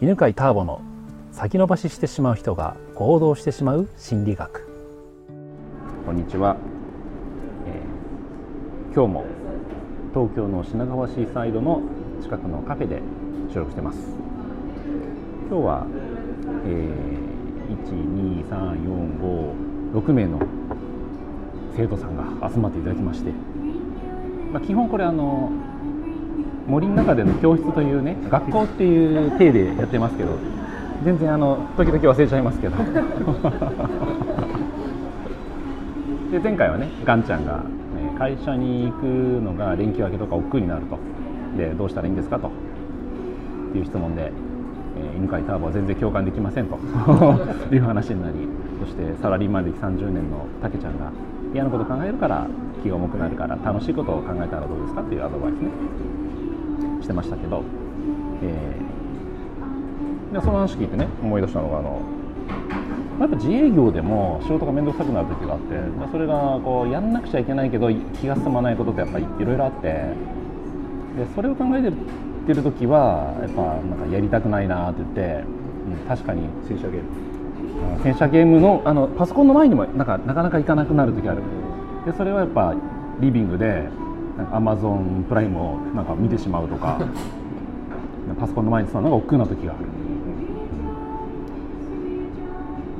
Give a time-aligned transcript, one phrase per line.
[0.00, 0.80] 犬飼ターボの
[1.32, 4.64] 先延ばししてしまう人が行動してしまう心理学。
[6.06, 6.56] こんにちは、
[7.66, 9.24] えー、今日も
[10.14, 11.82] 東京の品川シーサイドの
[12.22, 13.02] 近くのカフェで
[13.52, 13.98] 収録してます。
[15.50, 15.86] 今日は、
[16.64, 19.20] えー、1、2、3、4、
[19.92, 20.38] 5、6名の
[21.76, 23.32] 生徒さんが集まっていただきまして、
[24.52, 25.50] まあ、基本これあの
[26.68, 30.30] 森の中での教室というね学校っていう体でやってますけど
[31.02, 32.76] 全然あの時々忘れちゃいますけど。
[36.30, 37.62] で前回はねガンちゃんが、ね、
[38.18, 39.04] 会社に行く
[39.42, 40.98] のが連休明けとか億劫になると。
[41.56, 42.48] でどうしたらいいんですかと。
[42.48, 42.50] っ
[43.72, 44.30] ていう質問で、
[45.00, 46.78] えー、犬飼ターボは全然共感できませんと。
[47.74, 48.34] いう話になり
[48.80, 51.10] そしてサラリーマン歴30年のたけちゃんが
[51.54, 52.46] 嫌なこと考えるから
[52.82, 55.00] 気が重くなるから楽しいことを考えたらどうですか？
[55.00, 55.68] っていうアドバイスね。
[57.00, 57.62] してましたけど、
[58.42, 62.00] えー、でその話聞いてね思い出したのがあの
[63.20, 65.74] やっぱ自営業でも仕事が面倒くさくなる時があって
[66.12, 69.88] それがこうやんなくちゃいけないけど気が済まないことってやっぱりいろいろあって
[71.18, 75.44] でそれを考えてる時はやっぱなんかやりたくないなって言って、
[76.00, 76.42] うん、確かに。
[76.68, 78.02] 戦車ゲーム。
[78.02, 81.42] 戦車ゲームのあのパソコンの前にもなんかなかなか行かなくなる時ある。
[82.06, 82.74] でそれはやっぱ
[83.20, 83.88] リビングで
[84.52, 86.98] アマゾンプライムをなんか見てしまうとか。
[88.38, 89.84] パソコンの前に座るのが億劫な時がある。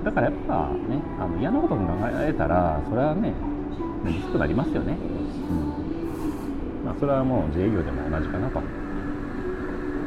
[0.04, 1.82] だからやっぱねあの嫌なこと考
[2.20, 3.34] えたらそれはね
[4.06, 4.96] リスクなりますよね、
[5.50, 6.86] うん。
[6.86, 8.60] まあ、それはもう自営業でも同じかなと。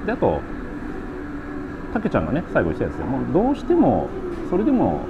[0.05, 0.39] であと
[1.93, 4.07] たけちゃんがね最後言ったやつでもうどうしても
[4.49, 5.01] それでも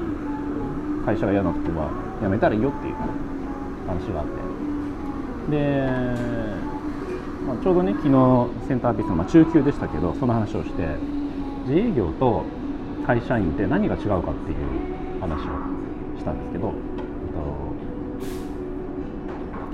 [1.05, 1.89] 会社が嫌な時は
[2.22, 2.95] 辞めたらいいよっていう
[3.88, 4.42] 話があって。
[5.50, 5.88] で、
[7.47, 8.09] まあ、ちょうどね昨日
[8.67, 10.88] センターピースの、まあ、中級でしたけどその話をして
[11.67, 12.44] 自営業と
[13.06, 14.58] 会社員って何が違うかっていう
[15.20, 15.44] 話を
[16.20, 16.73] したんですけど、えっ
[17.33, 17.42] と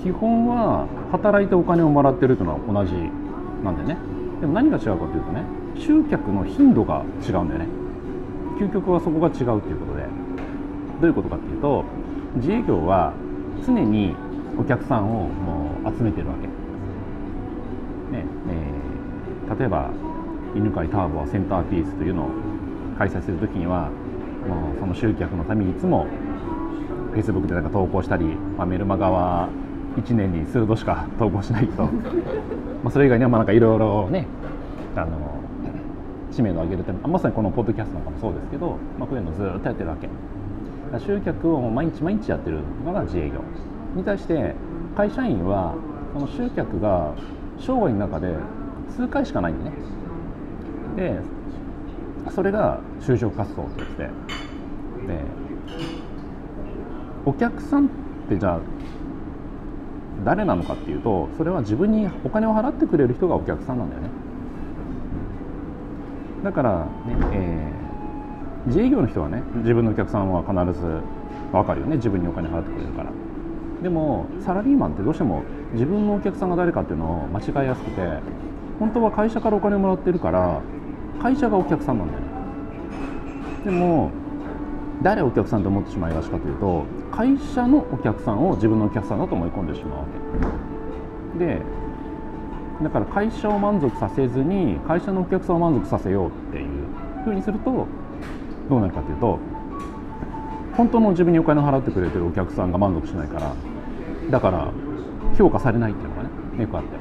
[0.03, 2.93] 基本は働いてお金をもらってるというのは同じ
[3.63, 3.97] なんでね。
[4.39, 5.43] でも何が違うかというとね
[5.75, 7.67] 集客の頻度が違うんだよね。
[8.59, 10.05] 究極はそこが違うということで。
[10.99, 11.85] どういうことかっていうと
[12.37, 13.13] 自営業は
[13.63, 14.15] 常に
[14.59, 19.91] お客さんをもう集めてるわけ、ねえー、例えば
[20.55, 22.29] 犬飼ターボはセンターピースというのを
[22.97, 23.89] 開催する時には
[24.47, 26.07] もうその集客のためにいつも
[27.13, 29.49] Facebook でなんか投稿したり、まあ、メルマガは
[29.97, 31.89] 1年に数度しか投稿しないと。
[32.83, 34.27] まそれ以外にはまあなんかいろいろね
[34.95, 35.07] あの
[36.31, 40.07] 知名度を上げるためまさにこのポッドキャストなんかもそうですけど、まあ、こういうのずっとやってるわけ。
[40.99, 43.41] 集客を毎日毎日やってるのが自営業。
[43.97, 44.55] に対して
[44.95, 45.75] 会社員は
[46.13, 47.13] その集客が
[47.59, 48.33] 生涯の中で
[48.95, 49.75] 数回しかないんでね。
[50.95, 51.19] で
[52.31, 54.09] それが就職活動としてで。
[57.27, 57.89] お客さんっ
[58.29, 58.59] てじゃあ
[60.23, 64.09] 誰なのかっていうとそれは自分にお金を払ってくれる人がお客さんなんだよね。
[66.45, 71.01] だからね、えー、自営業の人はね自分のお客さんは必ず
[71.51, 71.97] 分かるよね。
[71.97, 73.11] 自分にお金払ってくれるから。
[73.81, 75.43] でもサラリーマンってどうしても
[75.73, 78.01] 自分のお客さんが誰かっていうのを間違いやすくて
[78.79, 80.61] 本当は会社からお金もらってるから
[81.21, 82.19] 会社がお客さんなんだよ。
[82.19, 82.27] ね
[83.65, 84.11] でも
[85.01, 90.05] 誰お客さんと思ってしまいがちかというと会社のお客さんを自分のお客さんだと思い込んでしまうわ
[91.37, 91.45] け。
[91.45, 91.61] で
[92.81, 96.67] だから会社を満足させずに会社のお客さんを満足させようっていう
[97.25, 97.87] ふうにすると
[98.69, 99.39] どうなるかというと
[100.77, 103.55] 本当の自分にお金を払ってくれてるお客さんが満足しないから
[104.29, 104.71] だから
[105.35, 106.29] 評価されないっていうのがね
[106.61, 106.97] よくあって。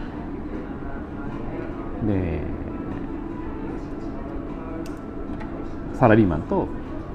[2.06, 2.40] で
[5.94, 6.68] サラリーマンと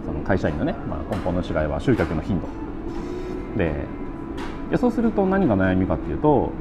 [0.06, 2.48] その会社員のね、まあ、根本の違いは集客の頻度。
[3.58, 3.86] で
[4.70, 6.52] でそうすると何が悩みかっていうと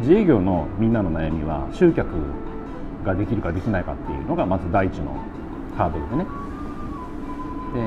[0.00, 2.08] 自営業のみんなの悩みは集客
[3.04, 5.16] ができるかできないかっていうのがまず第一の
[5.76, 6.26] ハードルでね。
[7.74, 7.80] で、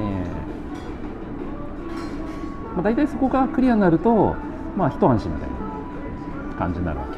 [2.76, 4.36] まあ、大体そこがクリアになると
[4.76, 5.56] まあ一安心みたいな
[6.58, 7.18] 感じになるわけ。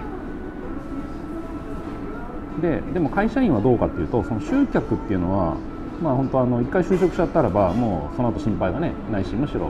[2.61, 5.55] ででも会社員はどうかっていうとその集客っていうのは
[6.01, 9.69] まあ本当あの一回就職しちゃったらばもうその後心配がねないしむしろあ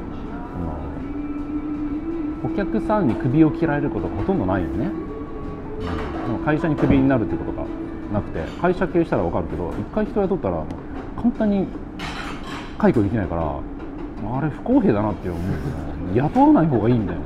[2.46, 4.90] のお客さんに首を切られることがほとんどないよね。
[5.80, 7.66] でも会社にクビになるっていうことが
[8.14, 10.66] なくて会社経営したら分かるけど一回人雇ったら
[11.16, 11.68] 簡単に
[12.80, 13.44] 解雇できないから
[14.36, 15.42] あれ不公平だなって思う。
[15.42, 15.58] んで
[16.14, 17.20] すよ雇わない方がいいんだよ。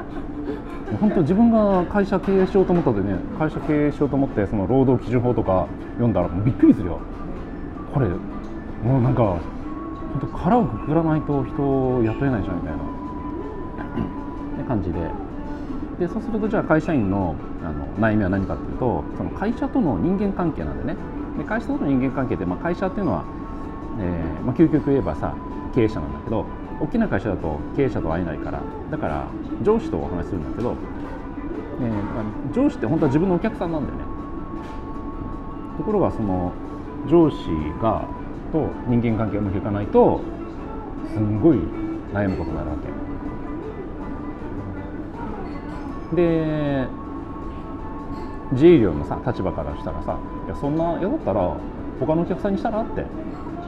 [0.99, 6.99] 本当自分が会社経営しようと思ったでね会社経営しようと思ってその労働基準法とか読んだらもうびっくりするよ。
[7.93, 9.41] これもうなんか本
[10.21, 12.77] 当殻をくくらないと人を雇えないじゃんみたいな。
[12.77, 14.99] って感じで。
[15.99, 20.95] でそうするとじゃあ会社員のあの悩みは何かっていうとその会社との人間関係なんでね。
[21.37, 23.23] で会社との人間関係って、まあ、会社っていうのは、
[24.03, 25.33] えーまあ、究極言えばさ
[25.73, 26.45] 経営者なんだけど
[26.81, 28.61] 大きな会社だと経営者と会えないから
[28.91, 29.27] だから
[29.61, 30.75] 上司とお話しするんだけど、
[31.81, 34.03] えーまあ、上司って本当は自分のお客さんなんだよね。
[35.77, 36.51] ところがその
[37.09, 37.47] 上司
[37.81, 38.05] が
[38.51, 40.21] と人間関係をうまくいかないと
[41.11, 41.57] すんごい
[42.13, 42.93] 悩むことになるわけ。
[46.15, 46.87] で
[48.53, 51.57] 自営業のさ立場からしたらさいやそんな嫌だったら
[51.99, 53.05] 他のお客さんにしたらって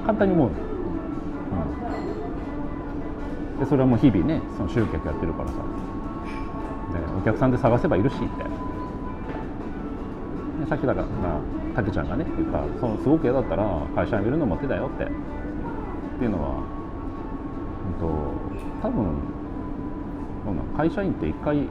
[0.05, 0.51] 簡単に思う、う
[3.57, 5.55] ん、でそれはもう日々ねその集客やってるからさ。
[5.55, 5.61] で
[7.19, 8.25] お客さんで探せばいるしって。
[8.25, 8.31] で
[10.69, 11.07] さっきだから
[11.75, 13.65] たけちゃんがね言ったそのすごく嫌だったら
[13.95, 15.07] 会社辞めるのも手だよって。
[16.15, 16.63] っていうのは、
[17.85, 18.07] うんと、
[18.81, 19.17] 多分
[20.77, 21.67] 会社員って一回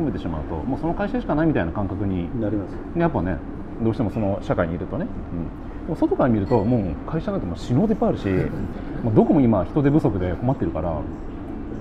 [0.00, 2.98] 勤めてしまうともうその会社しかないみたいな感覚になります。
[2.98, 3.36] やっぱね
[3.82, 8.28] どうしてもその社会にいるとね、うん、でも外から見るともう会社なんてもう死のうでいっぱいあるし、
[9.04, 10.90] もうどこも今人手不足で困ってるから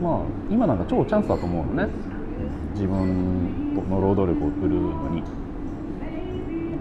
[0.02, 0.20] まあ
[0.50, 1.90] 今なんか超チャンスだと思うのね。
[2.74, 5.24] 自分の労働力を売るのに。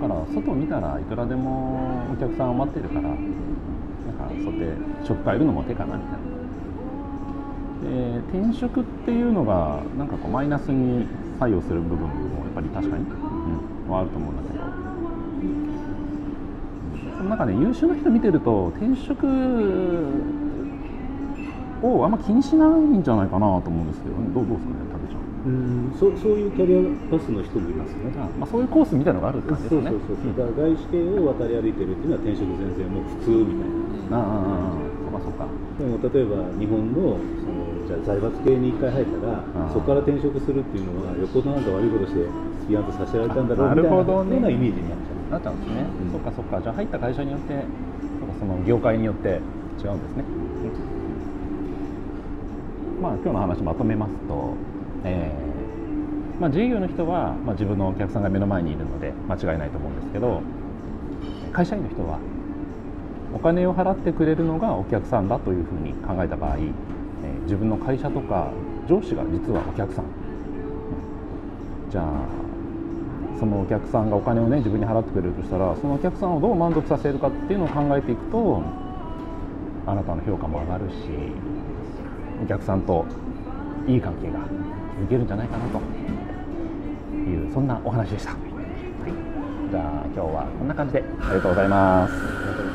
[0.00, 3.18] だから外を見たらいくらでもお客さんは待ってるからなんか
[4.44, 6.38] そうやって職変えるのも手かなみたいな。
[7.78, 11.06] で転職っていうのがなんかこうマイナスに
[11.38, 13.06] 作用する部分もやっぱり確かに、う
[13.88, 14.58] ん、はあると思うんだけど。
[17.18, 19.26] その中で、ね、優秀な人見てると転職
[21.82, 25.22] をあんま気にしないんじゃないかなと思うんですけど、ね、どうどうですかね竹ちゃん。
[25.46, 28.10] うんそそういうキャリアパスの人もいますね。
[28.18, 29.90] あまあ、そういうコースみたいなのがあるって感じですね。
[29.90, 33.70] そうそうそう、だから外資系を渡り歩いてるっていうのは転職全然もう普通みたい
[34.10, 34.18] な。
[34.18, 34.78] ああ
[35.10, 35.46] そっかそっか。
[35.78, 37.18] でも例えば日本の
[37.88, 39.40] じゃあ財閥系に一回入ったら
[39.72, 45.32] そこから転職するっていうのはよっぽどなんか悪いことしてスピアンとさせられたんだろうあみたいなようなイメージになっちゃう。
[45.32, 46.12] なっちゃうんですね、うん。
[46.12, 47.54] そっかそっかじゃあ入った会社によって
[48.20, 50.24] そっかその業界によって違うんですね、
[53.00, 54.54] まあ今日の話まとめますと、
[55.04, 60.42] えーまあ、自営業の人は、まあ、自分のお客さんが目の前にいるので間違いないと思うんですけど
[61.52, 62.18] 会社員の人は
[63.32, 66.97] お金を払ってくれるのがお客さんだというふうに考えた場合、えー
[67.48, 68.52] 自分の会社とか
[68.86, 70.04] 上司が実はお客さん、
[71.90, 72.04] じゃあ
[73.40, 78.62] そのお客さんがお金をね自分に払ってくれるとしたらそのお客さんをどう満足させるかっていうのを考えていくと
[79.86, 80.94] あなたの評価も上がるし
[82.44, 83.06] お客さんと
[83.86, 84.40] いい関係が
[85.00, 85.80] 築けるんじゃないかなと。
[87.28, 92.67] いうそんなお話でした、はい、じゃあ今日はこんな感じでありがとうございます。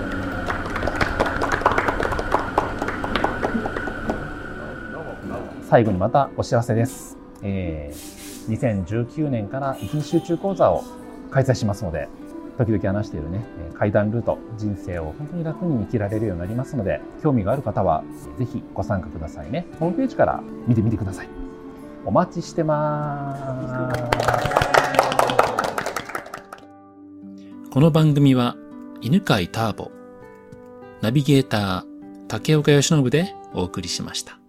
[5.73, 10.83] 最後にまたお知らせです、えー2019年から一日集中講座を
[11.31, 12.09] 開催しますので
[12.59, 18.03] 時々話しているねえー階段ルート人生を本当に楽に生きられるようになりますので興味がある方は
[18.37, 19.65] ぜひご参加くださいね。
[19.79, 21.29] ホームページから見てみてください。
[22.05, 23.35] お待ちしてま
[27.63, 27.69] す。
[27.71, 28.55] この番組は
[29.01, 29.89] 犬飼ターボ、
[31.01, 31.83] ナビゲーター
[32.27, 34.42] 竹岡由伸でお送りしました。